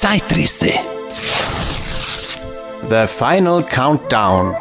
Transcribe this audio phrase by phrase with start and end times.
[0.00, 0.70] Zeitrisse.
[2.88, 4.54] The Final Countdown.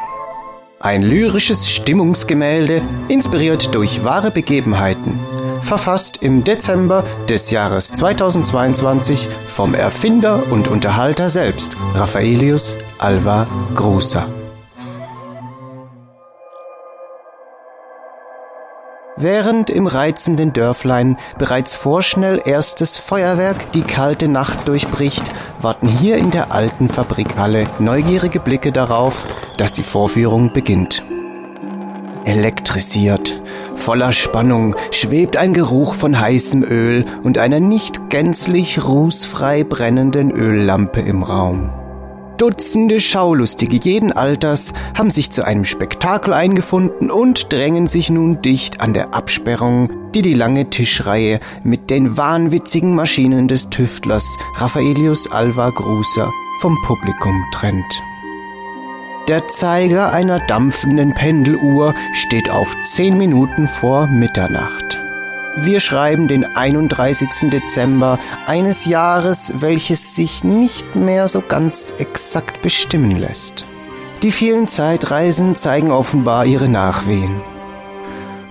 [0.80, 5.20] Ein lyrisches Stimmungsgemälde, inspiriert durch wahre Begebenheiten.
[5.62, 13.46] Verfasst im Dezember des Jahres 2022 vom Erfinder und Unterhalter selbst, Raffaelius Alva
[13.76, 14.26] Grusa.
[19.20, 26.30] Während im reizenden Dörflein bereits vorschnell erstes Feuerwerk die kalte Nacht durchbricht, warten hier in
[26.30, 29.26] der alten Fabrikhalle neugierige Blicke darauf,
[29.58, 31.04] dass die Vorführung beginnt.
[32.26, 33.42] Elektrisiert,
[33.76, 41.02] voller Spannung schwebt ein Geruch von heißem Öl und einer nicht gänzlich rußfrei brennenden Öllampe
[41.02, 41.87] im Raum.
[42.38, 48.80] Dutzende Schaulustige jeden Alters haben sich zu einem Spektakel eingefunden und drängen sich nun dicht
[48.80, 55.72] an der Absperrung, die die lange Tischreihe mit den wahnwitzigen Maschinen des Tüftlers Raffaelius Alva
[55.72, 58.04] Gruser vom Publikum trennt.
[59.28, 64.97] Der Zeiger einer dampfenden Pendeluhr steht auf zehn Minuten vor Mitternacht.
[65.60, 67.50] Wir schreiben den 31.
[67.50, 73.66] Dezember eines Jahres, welches sich nicht mehr so ganz exakt bestimmen lässt.
[74.22, 77.42] Die vielen Zeitreisen zeigen offenbar ihre Nachwehen.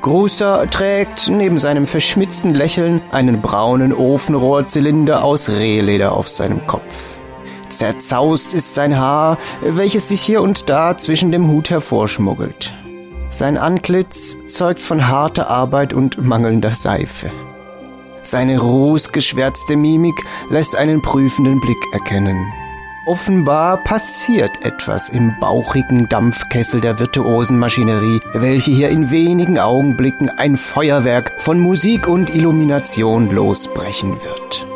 [0.02, 7.18] Grußer trägt neben seinem verschmitzten Lächeln einen braunen Ofenrohrzylinder aus Rehleder auf seinem Kopf.
[7.68, 12.75] Zerzaust ist sein Haar, welches sich hier und da zwischen dem Hut hervorschmuggelt.
[13.36, 17.30] Sein Antlitz zeugt von harter Arbeit und mangelnder Seife.
[18.22, 20.14] Seine rußgeschwärzte Mimik
[20.48, 22.38] lässt einen prüfenden Blick erkennen.
[23.06, 30.56] Offenbar passiert etwas im bauchigen Dampfkessel der virtuosen Maschinerie, welche hier in wenigen Augenblicken ein
[30.56, 34.66] Feuerwerk von Musik und Illumination losbrechen wird.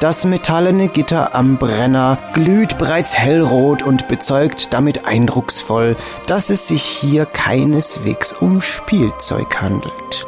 [0.00, 5.96] Das metallene Gitter am Brenner glüht bereits hellrot und bezeugt damit eindrucksvoll,
[6.26, 10.26] dass es sich hier keineswegs um Spielzeug handelt.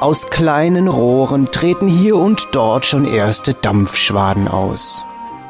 [0.00, 5.04] Aus kleinen Rohren treten hier und dort schon erste Dampfschwaden aus.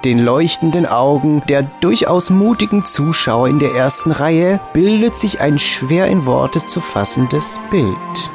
[0.05, 6.09] Den leuchtenden Augen der durchaus mutigen Zuschauer in der ersten Reihe bildet sich ein schwer
[6.09, 8.31] in Worte zu fassendes Bild.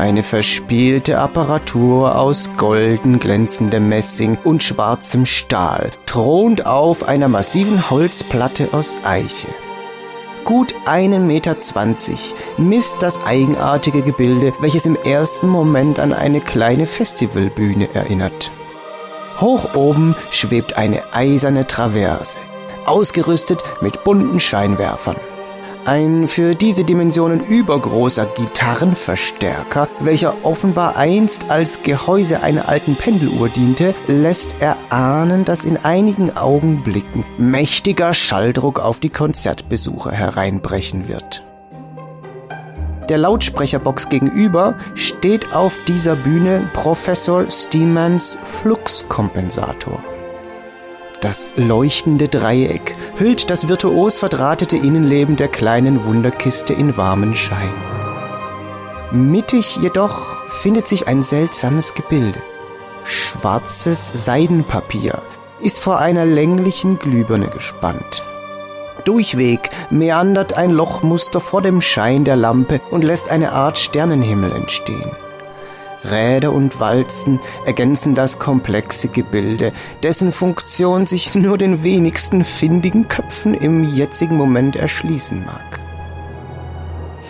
[0.00, 8.70] Eine verspielte Apparatur aus golden glänzendem Messing und schwarzem Stahl thront auf einer massiven Holzplatte
[8.72, 9.48] aus Eiche.
[10.46, 16.86] Gut einen Meter zwanzig misst das eigenartige Gebilde, welches im ersten Moment an eine kleine
[16.86, 18.50] Festivalbühne erinnert.
[19.38, 22.38] Hoch oben schwebt eine eiserne Traverse,
[22.86, 25.16] ausgerüstet mit bunten Scheinwerfern.
[25.86, 33.94] Ein für diese Dimensionen übergroßer Gitarrenverstärker, welcher offenbar einst als Gehäuse einer alten Pendeluhr diente,
[34.06, 41.42] lässt erahnen, dass in einigen Augenblicken mächtiger Schalldruck auf die Konzertbesucher hereinbrechen wird.
[43.08, 49.98] Der Lautsprecherbox gegenüber steht auf dieser Bühne Professor Steemans Fluxkompensator.
[51.20, 57.74] Das leuchtende Dreieck hüllt das virtuos verdrahtete Innenleben der kleinen Wunderkiste in warmen Schein.
[59.12, 62.40] Mittig jedoch findet sich ein seltsames Gebilde.
[63.04, 65.18] Schwarzes Seidenpapier
[65.60, 68.22] ist vor einer länglichen Glühbirne gespannt.
[69.04, 75.10] Durchweg meandert ein Lochmuster vor dem Schein der Lampe und lässt eine Art Sternenhimmel entstehen.
[76.04, 79.72] Räder und Walzen ergänzen das komplexe Gebilde,
[80.02, 85.80] dessen Funktion sich nur den wenigsten findigen Köpfen im jetzigen Moment erschließen mag.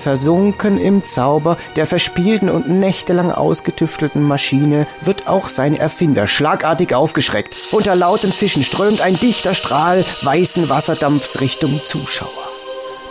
[0.00, 7.54] Versunken im Zauber der verspielten und nächtelang ausgetüftelten Maschine wird auch sein Erfinder schlagartig aufgeschreckt.
[7.70, 12.49] Unter lautem Zischen strömt ein dichter Strahl weißen Wasserdampfs Richtung Zuschauer.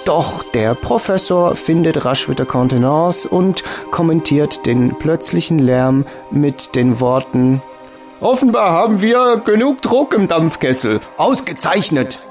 [0.09, 3.61] Doch der Professor findet rasch wieder Kontenance und
[3.91, 7.61] kommentiert den plötzlichen Lärm mit den Worten
[8.19, 10.99] Offenbar haben wir genug Druck im Dampfkessel.
[11.17, 12.25] Ausgezeichnet!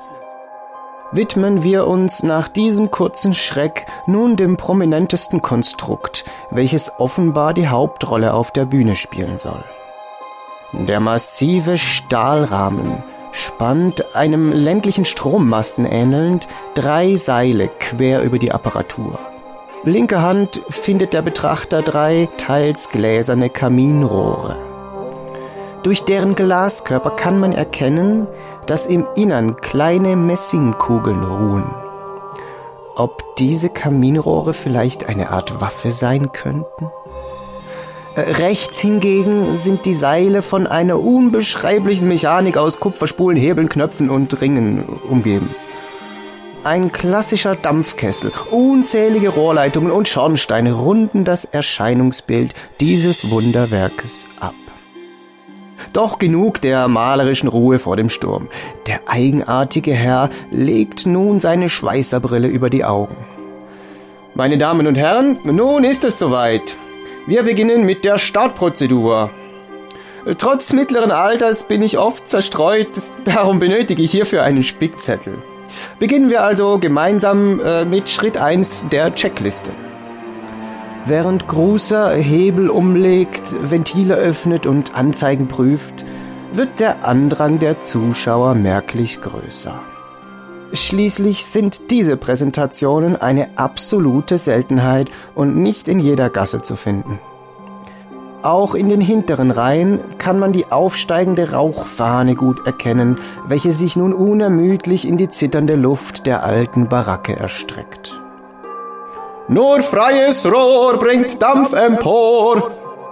[1.13, 8.35] Widmen wir uns nach diesem kurzen Schreck nun dem prominentesten Konstrukt, welches offenbar die Hauptrolle
[8.35, 9.63] auf der Bühne spielen soll.
[10.73, 13.05] Der massive Stahlrahmen
[13.39, 19.19] spannt einem ländlichen Strommasten ähnelnd drei Seile quer über die Apparatur.
[19.85, 24.57] Linke Hand findet der Betrachter drei teils gläserne Kaminrohre.
[25.83, 28.27] Durch deren Glaskörper kann man erkennen,
[28.67, 31.75] dass im Innern kleine Messingkugeln ruhen.
[32.97, 36.91] Ob diese Kaminrohre vielleicht eine Art Waffe sein könnten?
[38.19, 44.83] Rechts hingegen sind die Seile von einer unbeschreiblichen Mechanik aus Kupferspulen, Hebeln, Knöpfen und Ringen
[45.09, 45.55] umgeben.
[46.65, 54.55] Ein klassischer Dampfkessel, unzählige Rohrleitungen und Schornsteine runden das Erscheinungsbild dieses Wunderwerkes ab.
[55.93, 58.49] Doch genug der malerischen Ruhe vor dem Sturm.
[58.89, 63.17] Der eigenartige Herr legt nun seine Schweißerbrille über die Augen.
[64.35, 66.77] Meine Damen und Herren, nun ist es soweit.
[67.29, 69.29] Wir beginnen mit der Startprozedur.
[70.39, 72.89] Trotz mittleren Alters bin ich oft zerstreut,
[73.27, 75.35] darum benötige ich hierfür einen Spickzettel.
[75.99, 79.73] Beginnen wir also gemeinsam äh, mit Schritt 1 der Checkliste.
[81.05, 86.07] Während Grußer Hebel umlegt, Ventile öffnet und Anzeigen prüft,
[86.55, 89.79] wird der Andrang der Zuschauer merklich größer.
[90.73, 97.19] Schließlich sind diese Präsentationen eine absolute Seltenheit und nicht in jeder Gasse zu finden.
[98.43, 104.13] Auch in den hinteren Reihen kann man die aufsteigende Rauchfahne gut erkennen, welche sich nun
[104.13, 108.21] unermüdlich in die zitternde Luft der alten Baracke erstreckt.
[109.49, 112.71] Nur freies Rohr bringt Dampf empor,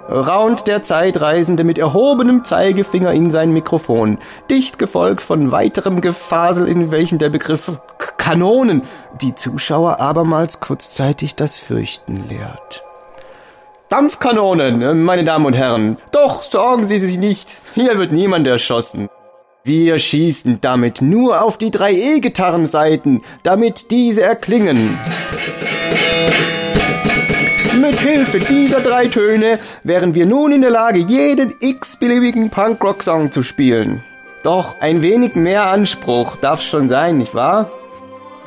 [0.08, 4.18] raunt der Zeitreisende mit erhobenem Zeigefinger in sein Mikrofon,
[4.50, 7.72] dicht gefolgt von weiterem Gefasel, in welchem der Begriff
[8.16, 8.82] Kanonen
[9.20, 12.82] die Zuschauer abermals kurzzeitig das Fürchten lehrt.
[13.88, 19.08] Dampfkanonen, meine Damen und Herren, doch sorgen Sie sich nicht, hier wird niemand erschossen.
[19.62, 24.98] Wir schießen damit nur auf die drei E-Gitarrenseiten, damit diese erklingen.
[28.16, 33.42] Mit Hilfe dieser drei Töne wären wir nun in der Lage, jeden x-beliebigen Punkrock-Song zu
[33.42, 34.02] spielen.
[34.42, 37.70] Doch ein wenig mehr Anspruch darf schon sein, nicht wahr?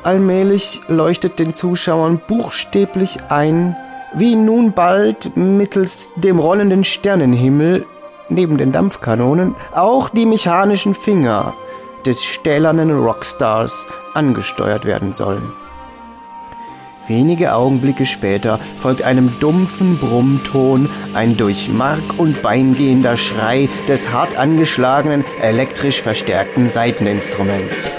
[0.02, 3.76] Allmählich leuchtet den Zuschauern buchstäblich ein,
[4.12, 7.86] wie nun bald mittels dem rollenden Sternenhimmel
[8.28, 11.54] neben den Dampfkanonen auch die mechanischen Finger
[12.04, 15.52] des stählernen Rockstars angesteuert werden sollen.
[17.10, 24.12] Wenige Augenblicke später folgt einem dumpfen Brummton ein durch Mark und Bein gehender Schrei des
[24.12, 27.96] hart angeschlagenen, elektrisch verstärkten Saiteninstruments.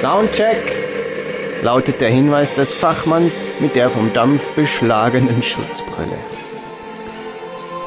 [0.00, 0.56] Soundcheck,
[1.62, 6.16] lautet der Hinweis des Fachmanns mit der vom Dampf beschlagenen Schutzbrille.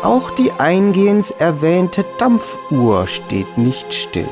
[0.04, 4.30] Auch die eingehends erwähnte Dampfuhr steht nicht still.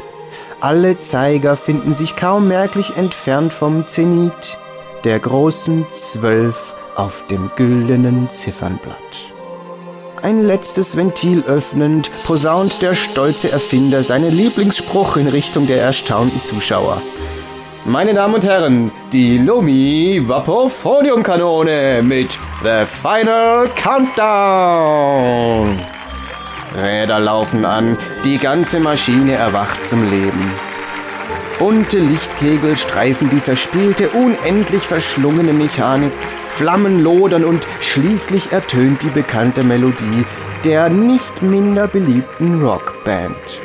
[0.65, 4.57] Alle Zeiger finden sich kaum merklich entfernt vom Zenit,
[5.03, 8.97] der großen Zwölf auf dem güldenen Ziffernblatt.
[10.23, 17.00] Ein letztes Ventil öffnend, posaunt der stolze Erfinder seinen Lieblingsspruch in Richtung der erstaunten Zuschauer.
[17.85, 24.25] Meine Damen und Herren, die Lumi Vapophonium-Kanone mit The Final Countdown.
[26.77, 30.51] Räder laufen an, die ganze Maschine erwacht zum Leben.
[31.60, 36.12] Bunte Lichtkegel streifen die verspielte, unendlich verschlungene Mechanik,
[36.51, 40.25] Flammen lodern und schließlich ertönt die bekannte Melodie
[40.66, 43.62] der nicht minder beliebten Rockband.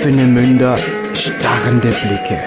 [0.00, 0.76] Offene Münder,
[1.12, 2.42] starrende Blicke.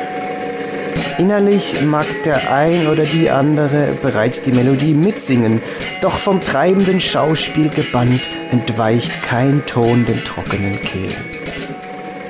[1.20, 5.62] Innerlich mag der ein oder die andere bereits die Melodie mitsingen,
[6.02, 11.14] doch vom treibenden Schauspiel gebannt entweicht kein Ton den trockenen Kehlen.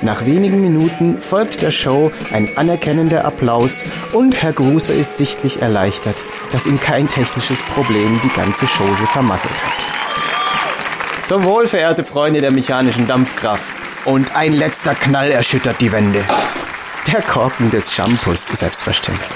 [0.02, 6.22] Nach wenigen Minuten folgt der Show ein anerkennender Applaus und Herr Gruße ist sichtlich erleichtert,
[6.52, 11.26] dass ihm kein technisches Problem die ganze Chose vermasselt hat.
[11.26, 13.83] Zum Wohl, verehrte Freunde der mechanischen Dampfkraft.
[14.04, 16.24] Und ein letzter Knall erschüttert die Wände.
[17.12, 19.28] Der Korken des Shampoos, selbstverständlich.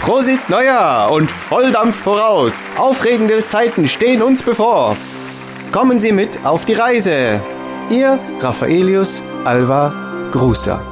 [0.00, 2.64] Prosit Neujahr und Volldampf voraus.
[2.76, 4.96] Aufregende Zeiten stehen uns bevor.
[5.72, 7.42] Kommen Sie mit auf die Reise.
[7.90, 9.92] Ihr Raffaelius Alva
[10.30, 10.82] Grußer.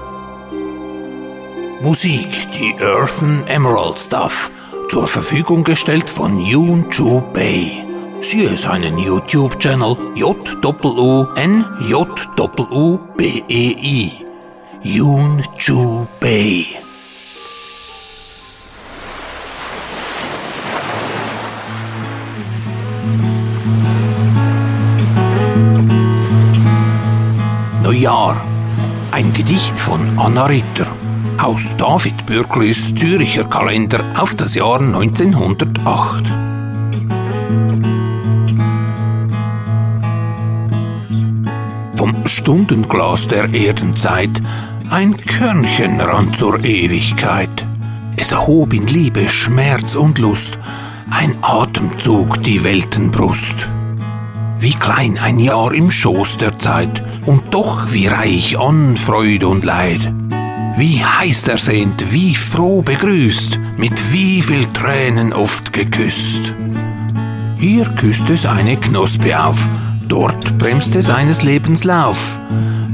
[1.81, 4.51] Musik, die Earthen Emerald Stuff.
[4.89, 7.23] Zur Verfügung gestellt von Yoon Chu
[8.21, 11.23] Sie ist einen YouTube-Channel J-U-N-J-U-B-E-I.
[14.83, 16.67] Yoon Chu Bei.
[27.83, 28.45] Neujahr.
[29.13, 30.87] Ein Gedicht von Anna Ritter
[31.41, 36.31] aus David Bürklis Züricher Kalender auf das Jahr 1908.
[42.29, 44.43] Stundenglas der Erdenzeit
[44.91, 47.67] ein Körnchen rann zur Ewigkeit.
[48.17, 50.59] Es erhob in Liebe, Schmerz und Lust,
[51.11, 53.71] ein Atemzug die Weltenbrust.
[54.61, 59.65] Wie klein ein Jahr im Schoß der Zeit, und doch wie reich an Freude und
[59.65, 60.13] Leid.
[60.77, 66.55] Wie heiß ersehnt, wie froh begrüßt, mit wie viel Tränen oft geküsst.
[67.59, 69.67] Hier küsst es eine Knospe auf,
[70.09, 72.39] dort bremst es eines Lebens Lauf.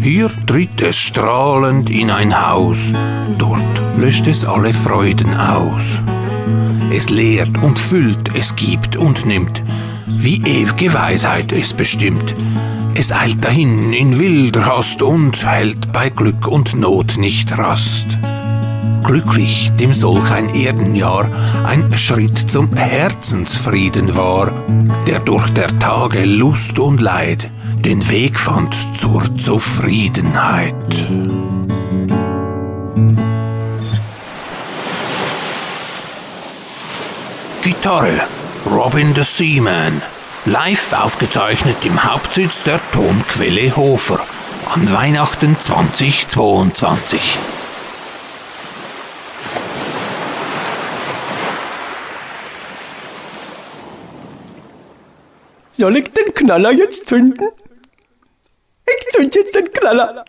[0.00, 2.92] Hier tritt es strahlend in ein Haus,
[3.38, 3.62] dort
[3.96, 6.02] löscht es alle Freuden aus.
[6.92, 9.62] Es lehrt und füllt, es gibt und nimmt,
[10.06, 12.34] wie ew'ge Weisheit es bestimmt.
[12.94, 18.18] Es eilt dahin in wilder Hast und hält bei Glück und Not nicht Rast.
[19.04, 21.28] Glücklich dem solch ein Erdenjahr
[21.66, 24.52] ein Schritt zum Herzensfrieden war,
[25.06, 27.50] der durch der Tage Lust und Leid
[27.84, 30.74] den Weg fand zur Zufriedenheit.
[37.62, 38.20] Gitarre
[38.66, 40.00] Robin the Seaman
[40.46, 44.20] live aufgezeichnet im Hauptsitz der Tonquelle Hofer
[44.66, 47.38] an Weihnachten 2022.
[55.76, 57.48] Soll ich den Knaller jetzt zünden?
[58.86, 60.24] Ich zünd jetzt den Knaller.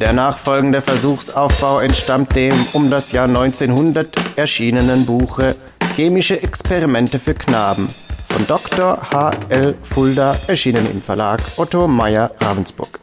[0.00, 5.54] Der nachfolgende Versuchsaufbau entstammt dem um das Jahr 1900 erschienenen Buche
[5.94, 7.94] Chemische Experimente für Knaben
[8.28, 8.98] von Dr.
[9.12, 9.32] H.
[9.50, 9.76] L.
[9.82, 12.99] Fulda, erschienen im Verlag Otto Meyer Ravensburg.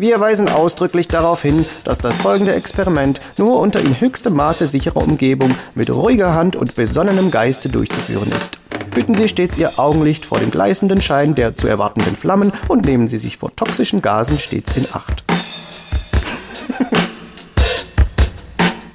[0.00, 5.02] Wir weisen ausdrücklich darauf hin, dass das folgende Experiment nur unter in höchstem Maße sicherer
[5.02, 8.58] Umgebung mit ruhiger Hand und besonnenem Geiste durchzuführen ist.
[8.94, 13.08] Hüten Sie stets Ihr Augenlicht vor dem gleißenden Schein der zu erwartenden Flammen und nehmen
[13.08, 15.22] Sie sich vor toxischen Gasen stets in Acht.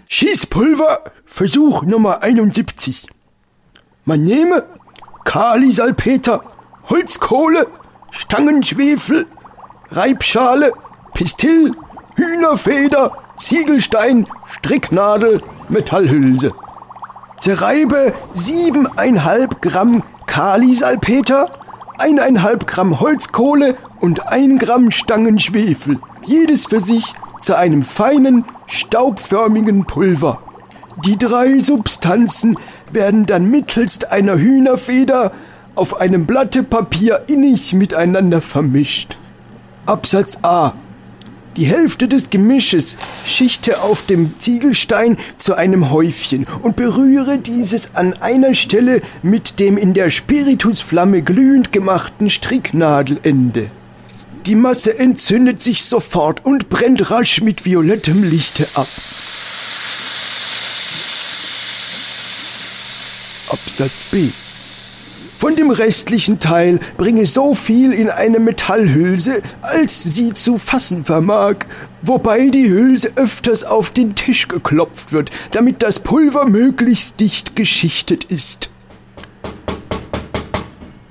[0.09, 3.05] Schießpulver, Versuch Nummer 71.
[4.05, 4.63] Man nehme
[5.23, 6.41] Kalisalpeter,
[6.89, 7.67] Holzkohle,
[8.09, 9.27] Stangenschwefel,
[9.91, 10.73] Reibschale,
[11.15, 11.71] Pistill,
[12.15, 16.51] Hühnerfeder, Ziegelstein, Stricknadel, Metallhülse.
[17.39, 21.51] Zerreibe siebeneinhalb Gramm Kalisalpeter,
[21.97, 30.41] eineinhalb Gramm Holzkohle und ein Gramm Stangenschwefel, jedes für sich zu einem feinen, staubförmigen Pulver.
[31.05, 32.57] Die drei Substanzen
[32.91, 35.31] werden dann mittelst einer Hühnerfeder
[35.75, 39.17] auf einem Blatte Papier innig miteinander vermischt.
[39.85, 40.73] Absatz A.
[41.57, 48.13] Die Hälfte des Gemisches schichte auf dem Ziegelstein zu einem Häufchen und berühre dieses an
[48.13, 53.69] einer Stelle mit dem in der Spiritusflamme glühend gemachten Stricknadelende.
[54.45, 58.89] Die Masse entzündet sich sofort und brennt rasch mit violettem Lichte ab.
[63.49, 64.31] Absatz B.
[65.37, 71.57] Von dem restlichen Teil bringe so viel in eine Metallhülse, als sie zu fassen vermag,
[72.01, 78.23] wobei die Hülse öfters auf den Tisch geklopft wird, damit das Pulver möglichst dicht geschichtet
[78.23, 78.69] ist.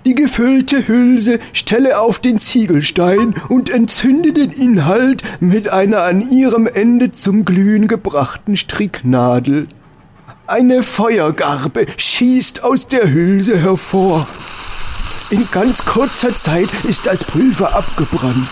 [0.07, 6.67] Die gefüllte Hülse stelle auf den Ziegelstein und entzünde den Inhalt mit einer an ihrem
[6.67, 9.69] Ende zum Glühen gebrachten Stricknadel.
[10.47, 14.29] Eine Feuergarbe schießt aus der Hülse hervor.
[15.31, 18.49] In ganz kurzer Zeit ist das Pulver abgebrannt.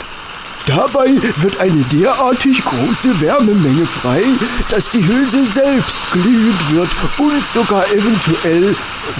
[0.67, 4.23] Dabei wird eine derartig große Wärmemenge frei,
[4.71, 8.75] dass die Hülse selbst glühend wird und sogar eventuell,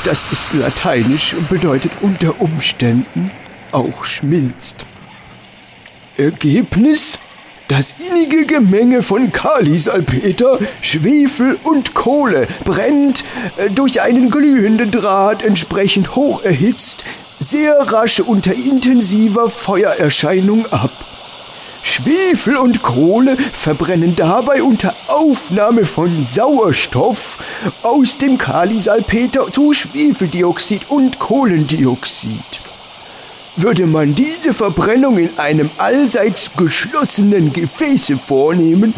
[0.05, 3.31] das ist lateinisch und bedeutet unter Umständen,
[3.71, 4.87] auch schmilzt.
[6.17, 7.19] Ergebnis?
[7.69, 13.25] Das innige Gemenge von Kalisalpeter, Schwefel und Kohle brennt
[13.57, 17.05] äh, durch einen glühenden Draht entsprechend hoch erhitzt
[17.43, 20.93] sehr rasch unter intensiver Feuererscheinung ab.
[21.83, 27.39] Schwefel und Kohle verbrennen dabei unter Aufnahme von Sauerstoff
[27.83, 32.72] aus dem Kalisalpeter zu Schwefeldioxid und Kohlendioxid.
[33.57, 38.95] Würde man diese Verbrennung in einem allseits geschlossenen Gefäße vornehmen,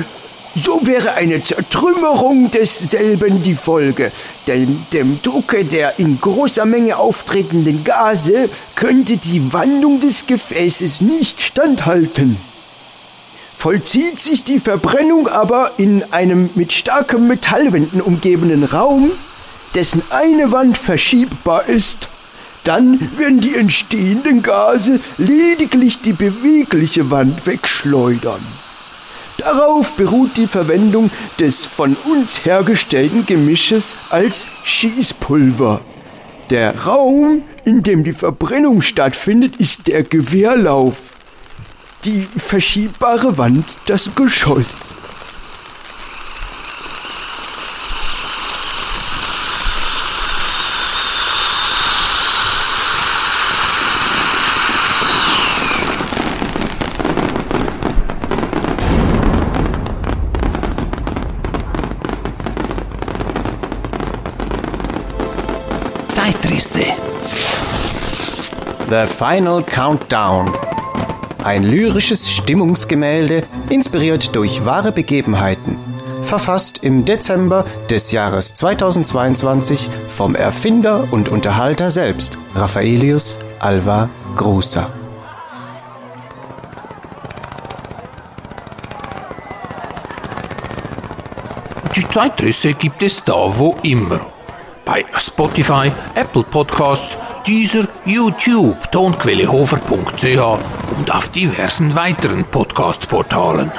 [0.57, 4.13] So wäre eine Zertrümmerung desselben die Folge,
[4.47, 11.41] denn dem Drucke der in großer Menge auftretenden Gase könnte die Wandung des Gefäßes nicht
[11.43, 12.37] standhalten.
[13.57, 19.11] Vollzieht sich die Verbrennung aber in einem mit starken Metallwänden umgebenen Raum,
[19.75, 22.09] dessen eine Wand verschiebbar ist,
[22.65, 28.41] dann werden die entstehenden Gase lediglich die bewegliche Wand wegschleudern.
[29.37, 35.83] Darauf beruht die Verwendung des von uns hergestellten Gemisches als Schießpulver.
[36.51, 40.97] Der Raum, in dem die Verbrennung stattfindet, ist der Gewehrlauf.
[42.05, 44.95] Die verschiebbare Wand das Geschoss.
[68.95, 70.53] The Final Countdown.
[71.43, 75.77] Ein lyrisches Stimmungsgemälde, inspiriert durch wahre Begebenheiten.
[76.23, 84.89] Verfasst im Dezember des Jahres 2022 vom Erfinder und Unterhalter selbst, Raffaelius Alva Grusa.
[91.97, 94.21] Die Zeitrisse gibt es da wo immer.
[94.85, 103.73] Bei Spotify, Apple Podcasts, dieser YouTube, tonquellehofer.ch und auf diversen weiteren Podcast-Portalen.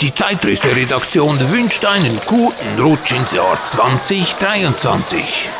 [0.00, 5.50] Die Zeitrisse-Redaktion wünscht einen guten Rutsch ins Jahr 2023.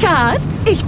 [0.00, 0.79] Schatz, ich